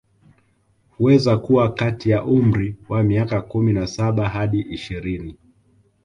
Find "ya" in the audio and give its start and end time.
2.09-2.23